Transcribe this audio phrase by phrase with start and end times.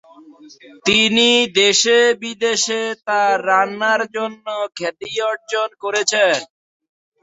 [0.85, 1.29] তিনি
[1.57, 4.45] দেশে বিদেশে তার রান্নার জন্য
[4.75, 6.35] খ্যাতি অর্জন করেছেন।